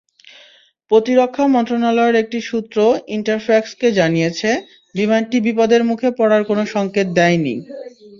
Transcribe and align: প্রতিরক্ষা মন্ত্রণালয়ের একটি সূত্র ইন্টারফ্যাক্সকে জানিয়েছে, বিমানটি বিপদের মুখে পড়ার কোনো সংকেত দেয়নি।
প্রতিরক্ষা 0.91 1.45
মন্ত্রণালয়ের 1.47 2.15
একটি 2.15 2.39
সূত্র 2.41 2.77
ইন্টারফ্যাক্সকে 3.15 3.87
জানিয়েছে, 3.99 4.49
বিমানটি 4.95 5.37
বিপদের 5.45 5.81
মুখে 5.89 6.09
পড়ার 6.19 6.43
কোনো 6.45 6.63
সংকেত 6.75 7.07
দেয়নি। 7.17 7.55